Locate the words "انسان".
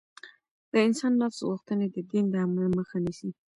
0.87-1.13